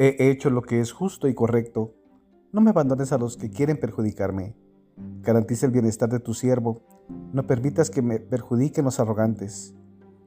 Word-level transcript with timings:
He 0.00 0.30
hecho 0.30 0.48
lo 0.48 0.62
que 0.62 0.78
es 0.78 0.92
justo 0.92 1.26
y 1.26 1.34
correcto. 1.34 1.92
No 2.52 2.60
me 2.60 2.70
abandones 2.70 3.12
a 3.12 3.18
los 3.18 3.36
que 3.36 3.50
quieren 3.50 3.80
perjudicarme. 3.80 4.54
Garantiza 5.22 5.66
el 5.66 5.72
bienestar 5.72 6.08
de 6.08 6.20
tu 6.20 6.34
siervo. 6.34 6.82
No 7.32 7.48
permitas 7.48 7.90
que 7.90 8.00
me 8.00 8.20
perjudiquen 8.20 8.84
los 8.84 9.00
arrogantes. 9.00 9.74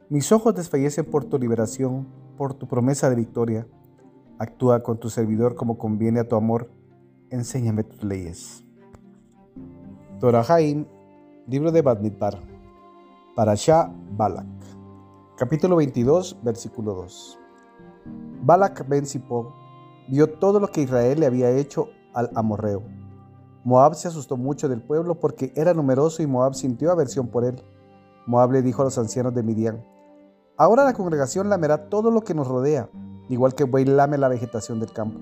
Mis 0.09 0.33
ojos 0.33 0.55
desfallecen 0.55 1.05
por 1.05 1.23
tu 1.23 1.39
liberación, 1.39 2.09
por 2.35 2.53
tu 2.53 2.67
promesa 2.67 3.09
de 3.09 3.15
victoria. 3.15 3.65
Actúa 4.39 4.83
con 4.83 4.99
tu 4.99 5.09
servidor 5.09 5.55
como 5.55 5.77
conviene 5.77 6.19
a 6.19 6.27
tu 6.27 6.35
amor. 6.35 6.69
Enséñame 7.29 7.85
tus 7.85 8.03
leyes. 8.03 8.65
Torahaim, 10.19 10.85
libro 11.47 11.71
de 11.71 11.81
Badmidbar. 11.81 12.41
Parashá 13.37 13.89
Balak. 14.17 14.47
Capítulo 15.37 15.77
22, 15.77 16.41
versículo 16.43 16.93
2. 16.93 17.39
Balak 18.43 18.85
ben 18.89 19.05
vio 20.07 20.27
todo 20.27 20.59
lo 20.59 20.67
que 20.67 20.81
Israel 20.81 21.19
le 21.19 21.25
había 21.25 21.51
hecho 21.51 21.89
al 22.13 22.29
amorreo. 22.35 22.83
Moab 23.63 23.95
se 23.95 24.07
asustó 24.07 24.37
mucho 24.37 24.67
del 24.67 24.81
pueblo 24.81 25.19
porque 25.19 25.53
era 25.55 25.73
numeroso 25.73 26.23
y 26.23 26.27
Moab 26.27 26.55
sintió 26.55 26.91
aversión 26.91 27.27
por 27.27 27.45
él. 27.45 27.61
Moab 28.25 28.51
le 28.51 28.61
dijo 28.61 28.81
a 28.81 28.85
los 28.85 28.97
ancianos 28.97 29.33
de 29.33 29.43
Midian, 29.43 29.85
Ahora 30.57 30.83
la 30.83 30.93
congregación 30.93 31.49
lamerá 31.49 31.89
todo 31.89 32.11
lo 32.11 32.21
que 32.21 32.33
nos 32.33 32.47
rodea, 32.47 32.89
igual 33.29 33.55
que 33.55 33.63
buey 33.63 33.85
lame 33.85 34.17
la 34.17 34.27
vegetación 34.27 34.79
del 34.79 34.91
campo. 34.91 35.19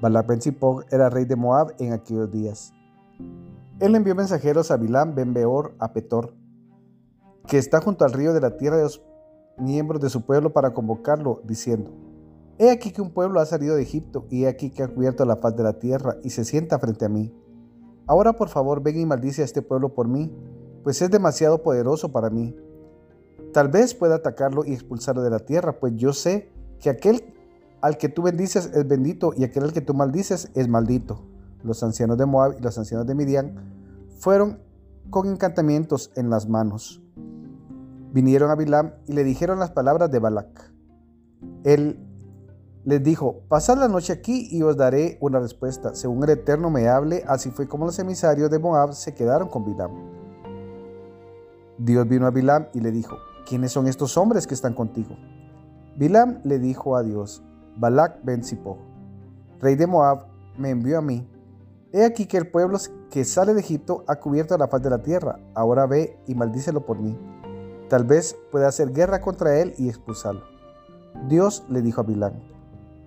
Balak 0.00 0.26
ben 0.26 0.40
era 0.90 1.10
rey 1.10 1.24
de 1.24 1.36
Moab 1.36 1.74
en 1.78 1.92
aquellos 1.92 2.30
días. 2.30 2.72
Él 3.80 3.94
envió 3.94 4.14
mensajeros 4.14 4.70
a 4.70 4.76
Bilam 4.76 5.14
ben 5.14 5.34
Beor 5.34 5.74
a 5.78 5.92
Petor, 5.92 6.34
que 7.46 7.58
está 7.58 7.80
junto 7.80 8.04
al 8.04 8.12
río 8.12 8.32
de 8.32 8.40
la 8.40 8.56
tierra 8.56 8.76
de 8.76 8.84
los 8.84 9.02
miembros 9.58 10.00
de 10.00 10.10
su 10.10 10.22
pueblo 10.22 10.52
para 10.52 10.72
convocarlo, 10.72 11.42
diciendo, 11.44 11.90
He 12.62 12.68
aquí 12.68 12.92
que 12.92 13.00
un 13.00 13.08
pueblo 13.08 13.40
ha 13.40 13.46
salido 13.46 13.74
de 13.74 13.82
Egipto 13.82 14.26
y 14.28 14.44
he 14.44 14.46
aquí 14.46 14.68
que 14.68 14.82
ha 14.82 14.88
cubierto 14.88 15.24
la 15.24 15.36
faz 15.36 15.56
de 15.56 15.62
la 15.62 15.78
tierra 15.78 16.18
y 16.22 16.28
se 16.28 16.44
sienta 16.44 16.78
frente 16.78 17.06
a 17.06 17.08
mí. 17.08 17.34
Ahora 18.06 18.34
por 18.34 18.50
favor 18.50 18.82
ven 18.82 19.00
y 19.00 19.06
maldice 19.06 19.40
a 19.40 19.46
este 19.46 19.62
pueblo 19.62 19.94
por 19.94 20.08
mí, 20.08 20.30
pues 20.84 21.00
es 21.00 21.10
demasiado 21.10 21.62
poderoso 21.62 22.12
para 22.12 22.28
mí. 22.28 22.54
Tal 23.54 23.68
vez 23.68 23.94
pueda 23.94 24.16
atacarlo 24.16 24.62
y 24.66 24.74
expulsarlo 24.74 25.22
de 25.22 25.30
la 25.30 25.38
tierra, 25.38 25.80
pues 25.80 25.94
yo 25.96 26.12
sé 26.12 26.52
que 26.80 26.90
aquel 26.90 27.32
al 27.80 27.96
que 27.96 28.10
tú 28.10 28.20
bendices 28.20 28.70
es 28.74 28.86
bendito 28.86 29.32
y 29.34 29.44
aquel 29.44 29.62
al 29.62 29.72
que 29.72 29.80
tú 29.80 29.94
maldices 29.94 30.50
es 30.54 30.68
maldito. 30.68 31.22
Los 31.64 31.82
ancianos 31.82 32.18
de 32.18 32.26
Moab 32.26 32.56
y 32.58 32.60
los 32.60 32.76
ancianos 32.76 33.06
de 33.06 33.14
Midian 33.14 33.54
fueron 34.18 34.58
con 35.08 35.26
encantamientos 35.30 36.12
en 36.14 36.28
las 36.28 36.46
manos. 36.46 37.02
Vinieron 38.12 38.50
a 38.50 38.54
Bilam 38.54 38.92
y 39.06 39.14
le 39.14 39.24
dijeron 39.24 39.58
las 39.58 39.70
palabras 39.70 40.10
de 40.10 40.18
Balak. 40.18 40.74
Él 41.64 42.09
les 42.84 43.02
dijo, 43.02 43.42
pasad 43.48 43.78
la 43.78 43.88
noche 43.88 44.12
aquí 44.12 44.48
y 44.50 44.62
os 44.62 44.76
daré 44.76 45.18
una 45.20 45.38
respuesta. 45.38 45.94
Según 45.94 46.24
el 46.24 46.30
Eterno 46.30 46.70
me 46.70 46.88
hable, 46.88 47.24
así 47.26 47.50
fue 47.50 47.68
como 47.68 47.84
los 47.84 47.98
emisarios 47.98 48.50
de 48.50 48.58
Moab 48.58 48.94
se 48.94 49.14
quedaron 49.14 49.48
con 49.48 49.64
Bilam. 49.64 49.90
Dios 51.78 52.08
vino 52.08 52.26
a 52.26 52.30
Bilam 52.30 52.68
y 52.72 52.80
le 52.80 52.90
dijo, 52.90 53.16
¿quiénes 53.46 53.72
son 53.72 53.86
estos 53.86 54.16
hombres 54.16 54.46
que 54.46 54.54
están 54.54 54.74
contigo? 54.74 55.16
Bilam 55.96 56.40
le 56.44 56.58
dijo 56.58 56.96
a 56.96 57.02
Dios, 57.02 57.42
Balak 57.76 58.24
ben 58.24 58.42
rey 59.60 59.76
de 59.76 59.86
Moab, 59.86 60.26
me 60.56 60.70
envió 60.70 60.98
a 60.98 61.02
mí. 61.02 61.28
He 61.92 62.04
aquí 62.04 62.26
que 62.26 62.36
el 62.36 62.50
pueblo 62.50 62.78
que 63.10 63.24
sale 63.24 63.52
de 63.52 63.60
Egipto 63.60 64.04
ha 64.06 64.16
cubierto 64.16 64.56
la 64.56 64.68
faz 64.68 64.82
de 64.82 64.90
la 64.90 65.02
tierra. 65.02 65.38
Ahora 65.54 65.86
ve 65.86 66.18
y 66.26 66.34
maldícelo 66.34 66.86
por 66.86 66.98
mí. 66.98 67.18
Tal 67.88 68.04
vez 68.04 68.36
pueda 68.50 68.68
hacer 68.68 68.92
guerra 68.92 69.20
contra 69.20 69.58
él 69.58 69.74
y 69.76 69.88
expulsarlo. 69.88 70.42
Dios 71.28 71.64
le 71.68 71.82
dijo 71.82 72.00
a 72.00 72.04
Bilam, 72.04 72.49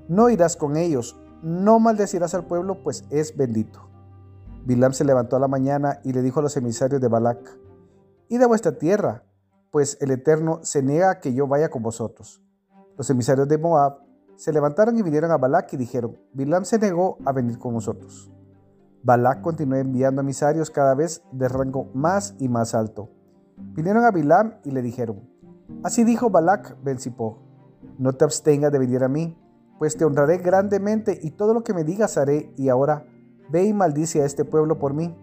no 0.08 0.30
irás 0.30 0.56
con 0.56 0.78
ellos, 0.78 1.20
no 1.42 1.80
maldecirás 1.80 2.34
al 2.34 2.46
pueblo, 2.46 2.84
pues 2.84 3.06
es 3.10 3.36
bendito. 3.36 3.90
Bilam 4.66 4.94
se 4.94 5.04
levantó 5.04 5.36
a 5.36 5.40
la 5.40 5.48
mañana 5.48 6.00
y 6.04 6.14
le 6.14 6.22
dijo 6.22 6.40
a 6.40 6.44
los 6.44 6.56
emisarios 6.56 7.02
de 7.02 7.08
Balac, 7.08 7.58
Id 8.30 8.42
a 8.42 8.48
vuestra 8.48 8.78
tierra, 8.78 9.24
pues 9.72 9.98
el 10.00 10.12
Eterno 10.12 10.60
se 10.64 10.82
niega 10.82 11.12
a 11.12 11.20
que 11.20 11.34
yo 11.34 11.48
vaya 11.48 11.70
con 11.70 11.84
vosotros. 11.84 12.42
Los 12.98 13.10
emisarios 13.10 13.48
de 13.48 13.58
Moab 13.58 14.00
se 14.36 14.54
levantaron 14.54 14.98
y 14.98 15.02
vinieron 15.02 15.32
a 15.32 15.38
Balac 15.38 15.74
y 15.74 15.78
dijeron, 15.78 16.18
Bilam 16.34 16.64
se 16.64 16.80
negó 16.80 17.18
a 17.26 17.34
venir 17.34 17.60
con 17.60 17.74
nosotros. 17.74 18.32
Balac 19.04 19.42
continuó 19.42 19.78
enviando 19.78 20.22
emisarios 20.22 20.70
cada 20.70 20.96
vez 20.96 21.24
de 21.32 21.50
rango 21.50 21.90
más 21.94 22.36
y 22.40 22.48
más 22.48 22.74
alto. 22.74 23.10
Vinieron 23.58 24.06
a 24.06 24.12
Bilam 24.12 24.56
y 24.64 24.72
le 24.72 24.82
dijeron, 24.82 25.30
Así 25.84 26.04
dijo 26.04 26.30
Balac 26.30 26.78
ben 26.84 26.98
no 27.98 28.14
te 28.14 28.24
abstengas 28.24 28.72
de 28.72 28.80
venir 28.80 29.04
a 29.04 29.10
mí, 29.10 29.38
pues 29.80 29.98
te 29.98 30.06
honraré 30.06 30.38
grandemente 30.38 31.20
y 31.22 31.32
todo 31.32 31.54
lo 31.54 31.64
que 31.64 31.74
me 31.74 31.84
digas 31.84 32.18
haré, 32.18 32.54
y 32.58 32.70
ahora 32.70 33.06
ve 33.50 33.64
y 33.66 33.74
maldice 33.74 34.22
a 34.22 34.26
este 34.26 34.46
pueblo 34.46 34.80
por 34.80 34.94
mí. 34.94 35.16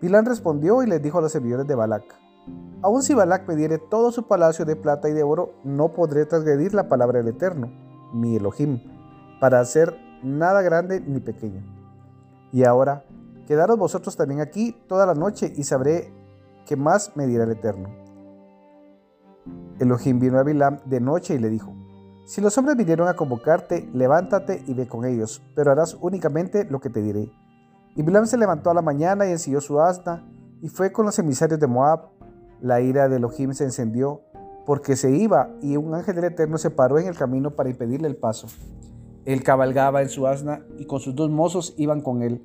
Bilán 0.00 0.26
respondió 0.26 0.82
y 0.82 0.86
les 0.86 1.02
dijo 1.02 1.18
a 1.18 1.22
los 1.22 1.32
servidores 1.32 1.66
de 1.66 1.74
Balac, 1.74 2.04
Aun 2.82 3.02
si 3.02 3.14
Balac 3.14 3.48
me 3.48 3.56
diere 3.56 3.78
todo 3.78 4.12
su 4.12 4.28
palacio 4.28 4.64
de 4.64 4.76
plata 4.76 5.08
y 5.08 5.12
de 5.12 5.22
oro, 5.22 5.54
no 5.64 5.92
podré 5.92 6.26
transgredir 6.26 6.74
la 6.74 6.88
palabra 6.88 7.18
del 7.18 7.28
Eterno, 7.28 7.72
mi 8.12 8.36
Elohim, 8.36 8.80
para 9.40 9.60
hacer 9.60 9.96
nada 10.22 10.62
grande 10.62 11.00
ni 11.00 11.20
pequeño. 11.20 11.62
Y 12.52 12.64
ahora, 12.64 13.04
quedaros 13.46 13.78
vosotros 13.78 14.16
también 14.16 14.40
aquí 14.40 14.76
toda 14.86 15.06
la 15.06 15.14
noche 15.14 15.52
y 15.56 15.64
sabré 15.64 16.12
qué 16.66 16.76
más 16.76 17.16
me 17.16 17.26
dirá 17.26 17.44
el 17.44 17.52
Eterno. 17.52 17.88
Elohim 19.78 20.18
vino 20.18 20.38
a 20.38 20.42
Bilam 20.42 20.78
de 20.84 21.00
noche 21.00 21.34
y 21.34 21.38
le 21.38 21.50
dijo, 21.50 21.72
si 22.26 22.40
los 22.40 22.58
hombres 22.58 22.76
vinieron 22.76 23.06
a 23.06 23.14
convocarte, 23.14 23.88
levántate 23.94 24.64
y 24.66 24.74
ve 24.74 24.88
con 24.88 25.04
ellos, 25.04 25.44
pero 25.54 25.70
harás 25.70 25.96
únicamente 26.00 26.64
lo 26.64 26.80
que 26.80 26.90
te 26.90 27.00
diré. 27.00 27.30
Y 27.94 28.02
Bilam 28.02 28.26
se 28.26 28.36
levantó 28.36 28.68
a 28.68 28.74
la 28.74 28.82
mañana 28.82 29.26
y 29.26 29.30
ensilló 29.30 29.60
su 29.60 29.80
asna, 29.80 30.28
y 30.60 30.68
fue 30.68 30.90
con 30.90 31.06
los 31.06 31.16
emisarios 31.20 31.60
de 31.60 31.68
Moab. 31.68 32.08
La 32.60 32.80
ira 32.80 33.08
de 33.08 33.18
Elohim 33.18 33.52
se 33.52 33.62
encendió, 33.62 34.22
porque 34.66 34.96
se 34.96 35.12
iba, 35.12 35.50
y 35.62 35.76
un 35.76 35.94
ángel 35.94 36.16
del 36.16 36.24
Eterno 36.24 36.58
se 36.58 36.70
paró 36.70 36.98
en 36.98 37.06
el 37.06 37.16
camino 37.16 37.52
para 37.52 37.70
impedirle 37.70 38.08
el 38.08 38.16
paso. 38.16 38.48
Él 39.24 39.44
cabalgaba 39.44 40.02
en 40.02 40.08
su 40.08 40.26
asna, 40.26 40.66
y 40.78 40.86
con 40.86 40.98
sus 40.98 41.14
dos 41.14 41.30
mozos 41.30 41.74
iban 41.76 42.00
con 42.00 42.22
él. 42.22 42.44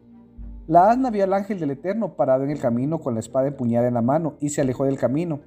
La 0.68 0.92
asna 0.92 1.10
vio 1.10 1.24
al 1.24 1.34
ángel 1.34 1.60
del 1.60 1.72
Eterno 1.72 2.16
parado 2.16 2.44
en 2.44 2.52
el 2.52 2.60
camino 2.60 3.00
con 3.00 3.16
la 3.16 3.20
espada 3.20 3.48
empuñada 3.48 3.88
en 3.88 3.96
la 3.96 4.04
mano, 4.04 4.36
y 4.40 4.50
se 4.50 4.62
alejó 4.62 4.86
del 4.86 5.00
camino, 5.00 5.40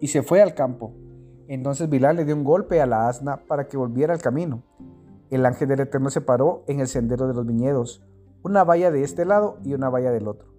y 0.00 0.08
se 0.08 0.24
fue 0.24 0.42
al 0.42 0.54
campo. 0.54 0.92
Entonces 1.48 1.88
Bilal 1.88 2.16
le 2.16 2.24
dio 2.24 2.34
un 2.34 2.44
golpe 2.44 2.80
a 2.80 2.86
la 2.86 3.08
asna 3.08 3.44
para 3.46 3.68
que 3.68 3.76
volviera 3.76 4.14
al 4.14 4.20
camino. 4.20 4.62
El 5.30 5.46
ángel 5.46 5.68
del 5.68 5.80
Eterno 5.80 6.10
se 6.10 6.20
paró 6.20 6.64
en 6.66 6.80
el 6.80 6.88
sendero 6.88 7.26
de 7.26 7.34
los 7.34 7.46
viñedos, 7.46 8.04
una 8.42 8.64
valla 8.64 8.90
de 8.90 9.02
este 9.02 9.24
lado 9.24 9.58
y 9.64 9.74
una 9.74 9.88
valla 9.88 10.10
del 10.10 10.28
otro. 10.28 10.52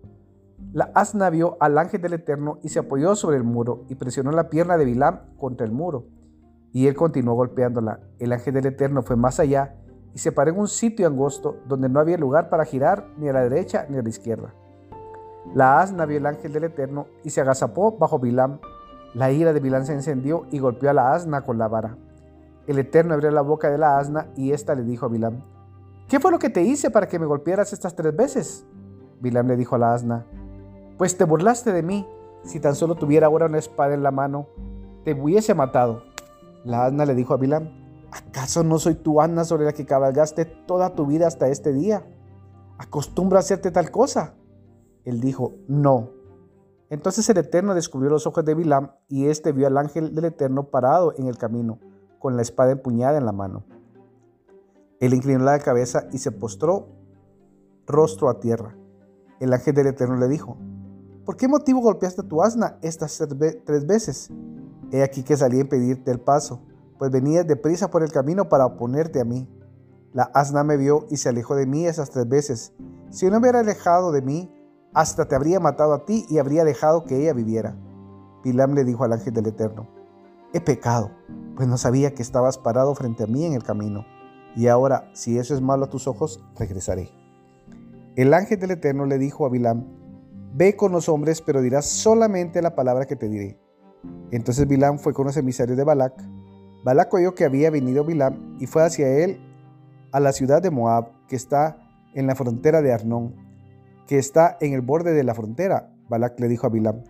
La 0.71 0.91
asna 0.95 1.29
vio 1.29 1.57
al 1.59 1.77
ángel 1.77 2.01
del 2.01 2.13
Eterno 2.13 2.57
y 2.63 2.69
se 2.69 2.79
apoyó 2.79 3.15
sobre 3.15 3.37
el 3.37 3.43
muro 3.43 3.85
y 3.89 3.95
presionó 3.95 4.31
la 4.31 4.49
pierna 4.49 4.77
de 4.77 4.85
Bilam 4.85 5.35
contra 5.37 5.65
el 5.65 5.71
muro. 5.71 6.05
Y 6.71 6.87
él 6.87 6.95
continuó 6.95 7.35
golpeándola. 7.35 7.99
El 8.17 8.31
ángel 8.31 8.55
del 8.55 8.65
Eterno 8.65 9.03
fue 9.03 9.15
más 9.15 9.39
allá 9.39 9.75
y 10.15 10.19
se 10.19 10.31
paró 10.31 10.51
en 10.51 10.59
un 10.59 10.67
sitio 10.67 11.05
angosto 11.05 11.57
donde 11.67 11.89
no 11.89 11.99
había 11.99 12.17
lugar 12.17 12.49
para 12.49 12.65
girar 12.65 13.07
ni 13.17 13.29
a 13.29 13.33
la 13.33 13.41
derecha 13.41 13.85
ni 13.89 13.97
a 13.97 14.01
la 14.01 14.09
izquierda. 14.09 14.53
La 15.53 15.81
asna 15.81 16.05
vio 16.05 16.17
el 16.17 16.25
ángel 16.25 16.53
del 16.53 16.63
Eterno 16.63 17.07
y 17.23 17.29
se 17.29 17.41
agazapó 17.41 17.97
bajo 17.97 18.17
Bilam 18.17 18.59
la 19.13 19.31
ira 19.31 19.53
de 19.53 19.59
Bilán 19.59 19.85
se 19.85 19.93
encendió 19.93 20.45
y 20.51 20.59
golpeó 20.59 20.89
a 20.89 20.93
la 20.93 21.13
asna 21.13 21.41
con 21.41 21.57
la 21.57 21.67
vara. 21.67 21.97
El 22.65 22.79
Eterno 22.79 23.13
abrió 23.13 23.29
la 23.29 23.41
boca 23.41 23.69
de 23.69 23.77
la 23.77 23.99
asna 23.99 24.27
y 24.35 24.51
ésta 24.51 24.73
le 24.73 24.83
dijo 24.83 25.05
a 25.05 25.09
Bilam, 25.09 25.43
¿qué 26.07 26.19
fue 26.19 26.31
lo 26.31 26.39
que 26.39 26.49
te 26.49 26.63
hice 26.63 26.89
para 26.89 27.07
que 27.07 27.19
me 27.19 27.25
golpearas 27.25 27.73
estas 27.73 27.95
tres 27.95 28.15
veces? 28.15 28.65
Bilam 29.19 29.47
le 29.47 29.57
dijo 29.57 29.75
a 29.75 29.79
la 29.79 29.93
asna, 29.93 30.25
pues 30.97 31.17
te 31.17 31.25
burlaste 31.25 31.73
de 31.73 31.83
mí, 31.83 32.07
si 32.43 32.59
tan 32.59 32.75
solo 32.75 32.95
tuviera 32.95 33.27
ahora 33.27 33.45
una 33.45 33.57
espada 33.57 33.93
en 33.93 34.03
la 34.03 34.11
mano, 34.11 34.47
te 35.03 35.13
hubiese 35.13 35.53
matado. 35.53 36.03
La 36.63 36.85
asna 36.85 37.05
le 37.05 37.13
dijo 37.13 37.33
a 37.33 37.37
Bilam, 37.37 37.69
¿acaso 38.11 38.63
no 38.63 38.79
soy 38.79 38.95
tu 38.95 39.21
asna 39.21 39.43
sobre 39.43 39.65
la 39.65 39.73
que 39.73 39.85
cabalgaste 39.85 40.45
toda 40.45 40.95
tu 40.95 41.05
vida 41.05 41.27
hasta 41.27 41.49
este 41.49 41.73
día? 41.73 42.05
¿Acostumbro 42.77 43.37
a 43.37 43.41
hacerte 43.41 43.69
tal 43.71 43.91
cosa? 43.91 44.33
Él 45.03 45.19
dijo, 45.19 45.53
no, 45.67 46.09
entonces 46.93 47.27
el 47.27 47.39
Eterno 47.39 47.73
descubrió 47.73 48.11
los 48.11 48.27
ojos 48.27 48.45
de 48.45 48.53
Bilam 48.53 48.91
y 49.07 49.25
éste 49.25 49.51
vio 49.51 49.65
al 49.65 49.79
ángel 49.79 50.13
del 50.13 50.25
Eterno 50.25 50.69
parado 50.69 51.11
en 51.17 51.25
el 51.25 51.39
camino, 51.39 51.79
con 52.19 52.35
la 52.35 52.43
espada 52.43 52.71
empuñada 52.71 53.17
en 53.17 53.25
la 53.25 53.31
mano. 53.31 53.65
Él 54.99 55.15
inclinó 55.15 55.43
la 55.43 55.57
cabeza 55.57 56.05
y 56.11 56.19
se 56.19 56.31
postró 56.31 56.89
rostro 57.87 58.29
a 58.29 58.39
tierra. 58.39 58.77
El 59.39 59.53
ángel 59.53 59.73
del 59.73 59.87
Eterno 59.87 60.17
le 60.17 60.27
dijo, 60.27 60.55
¿por 61.25 61.35
qué 61.35 61.47
motivo 61.47 61.81
golpeaste 61.81 62.21
tu 62.21 62.43
asna 62.43 62.77
estas 62.83 63.17
tres 63.65 63.87
veces? 63.87 64.29
He 64.91 65.01
aquí 65.01 65.23
que 65.23 65.35
salí 65.35 65.57
a 65.57 65.61
impedirte 65.61 66.11
el 66.11 66.19
paso, 66.19 66.61
pues 66.99 67.09
venías 67.09 67.47
deprisa 67.47 67.89
por 67.89 68.03
el 68.03 68.11
camino 68.11 68.49
para 68.49 68.67
oponerte 68.67 69.19
a 69.19 69.25
mí. 69.25 69.49
La 70.11 70.29
asna 70.35 70.63
me 70.63 70.77
vio 70.77 71.07
y 71.09 71.17
se 71.17 71.29
alejó 71.29 71.55
de 71.55 71.65
mí 71.65 71.87
esas 71.87 72.11
tres 72.11 72.29
veces. 72.29 72.71
Si 73.09 73.27
no 73.31 73.39
hubiera 73.39 73.61
alejado 73.61 74.11
de 74.11 74.21
mí, 74.21 74.52
hasta 74.93 75.27
te 75.27 75.35
habría 75.35 75.59
matado 75.59 75.93
a 75.93 76.05
ti 76.05 76.25
y 76.29 76.37
habría 76.37 76.63
dejado 76.63 77.03
que 77.05 77.21
ella 77.21 77.33
viviera. 77.33 77.75
Pilam 78.43 78.73
le 78.73 78.83
dijo 78.83 79.03
al 79.03 79.13
ángel 79.13 79.33
del 79.33 79.47
Eterno, 79.47 79.87
he 80.53 80.61
pecado, 80.61 81.11
pues 81.55 81.67
no 81.67 81.77
sabía 81.77 82.13
que 82.13 82.21
estabas 82.21 82.57
parado 82.57 82.93
frente 82.95 83.23
a 83.23 83.27
mí 83.27 83.45
en 83.45 83.53
el 83.53 83.63
camino. 83.63 84.05
y 84.55 84.67
ahora, 84.67 85.09
si 85.13 85.39
eso 85.39 85.55
es 85.55 85.61
malo 85.61 85.85
a 85.85 85.89
tus 85.89 86.07
ojos, 86.07 86.43
regresaré. 86.55 87.09
El 88.15 88.35
ángel 88.35 88.59
del 88.59 88.71
Eterno 88.71 89.07
le 89.07 89.17
dijo 89.17 89.45
a 89.45 89.49
Bilam, 89.49 89.87
Ve 90.55 90.75
con 90.75 90.91
los 90.91 91.09
hombres, 91.09 91.41
pero 91.41 91.63
dirás 91.63 91.85
solamente 91.85 92.61
la 92.61 92.75
palabra 92.75 93.05
que 93.05 93.15
te 93.15 93.27
diré. 93.27 93.59
Entonces 94.29 94.67
Bilam 94.67 94.99
fue 94.99 95.13
con 95.13 95.25
los 95.25 95.35
emisarios 95.35 95.75
de 95.75 95.83
Balac. 95.83 96.13
Balac 96.83 97.11
oyó 97.11 97.33
que 97.33 97.45
había 97.45 97.71
venido 97.71 98.05
Bilam 98.05 98.57
y 98.59 98.67
fue 98.67 98.83
hacia 98.83 99.07
él 99.07 99.41
a 100.11 100.19
la 100.19 100.31
ciudad 100.31 100.61
de 100.61 100.69
Moab, 100.69 101.09
que 101.27 101.35
está 101.35 101.77
en 102.13 102.27
la 102.27 102.35
frontera 102.35 102.83
de 102.83 102.93
Arnón, 102.93 103.35
que 104.07 104.17
está 104.17 104.57
en 104.61 104.73
el 104.73 104.81
borde 104.81 105.13
de 105.13 105.23
la 105.23 105.33
frontera. 105.33 105.93
Balac 106.09 106.39
le 106.39 106.47
dijo 106.47 106.67
a 106.67 106.69
Bilam, 106.69 107.03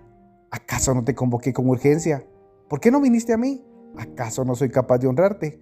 ¿acaso 0.52 0.94
no 0.94 1.04
te 1.04 1.16
convoqué 1.16 1.54
con 1.54 1.70
urgencia? 1.70 2.26
¿Por 2.70 2.80
qué 2.80 2.92
no 2.92 3.02
viniste 3.02 3.34
a 3.34 3.38
mí? 3.38 3.64
¿Acaso 3.98 4.46
no 4.46 4.56
soy 4.56 4.70
capaz 4.70 5.00
de 5.00 5.08
honrarte? 5.08 5.60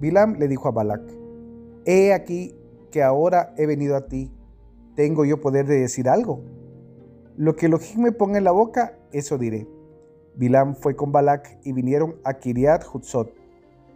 Bilam 0.00 0.34
le 0.38 0.48
dijo 0.48 0.68
a 0.68 0.72
Balac, 0.72 1.02
He 1.84 2.12
aquí 2.12 2.56
que 2.90 3.02
ahora 3.02 3.54
he 3.56 3.66
venido 3.66 3.96
a 3.96 4.06
ti. 4.06 4.32
¿Tengo 4.94 5.24
yo 5.24 5.40
poder 5.40 5.66
de 5.66 5.80
decir 5.80 6.08
algo? 6.08 6.42
Lo 7.36 7.56
que 7.56 7.66
Elohim 7.66 8.02
me 8.02 8.12
ponga 8.12 8.38
en 8.38 8.44
la 8.44 8.50
boca, 8.50 8.98
eso 9.12 9.38
diré. 9.38 9.66
Bilam 10.34 10.74
fue 10.74 10.96
con 10.96 11.12
Balac 11.12 11.58
y 11.64 11.72
vinieron 11.72 12.16
a 12.24 12.34
Kiriat 12.34 12.84
Hutzot. 12.92 13.34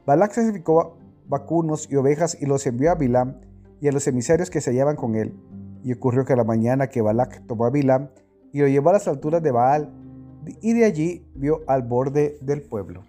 Balac 0.06 0.32
sacrificó 0.32 0.96
vacunos 1.26 1.88
y 1.90 1.96
ovejas 1.96 2.36
y 2.40 2.46
los 2.46 2.66
envió 2.66 2.90
a 2.90 2.94
Bilam 2.94 3.40
y 3.80 3.88
a 3.88 3.92
los 3.92 4.06
emisarios 4.06 4.50
que 4.50 4.60
se 4.60 4.70
hallaban 4.70 4.96
con 4.96 5.14
él. 5.14 5.34
Y 5.84 5.92
ocurrió 5.92 6.24
que 6.24 6.32
a 6.32 6.36
la 6.36 6.44
mañana 6.44 6.88
que 6.88 7.02
Balac 7.02 7.46
tomó 7.46 7.66
a 7.66 7.70
Bilam 7.70 8.08
y 8.52 8.58
lo 8.58 8.66
llevó 8.66 8.90
a 8.90 8.94
las 8.94 9.06
alturas 9.06 9.42
de 9.42 9.52
Baal, 9.52 9.92
y 10.60 10.72
de 10.72 10.84
allí 10.84 11.26
vio 11.34 11.60
al 11.66 11.82
borde 11.82 12.38
del 12.40 12.62
pueblo. 12.62 13.04